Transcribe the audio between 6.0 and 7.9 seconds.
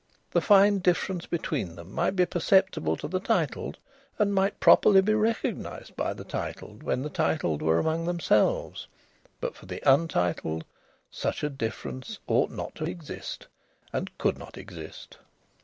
the titled when the titled were